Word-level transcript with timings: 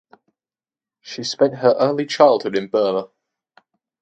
She 1.01 1.23
spent 1.23 1.57
her 1.57 1.75
early 1.79 2.07
childhood 2.07 2.57
in 2.57 2.69
Burma. 2.69 3.11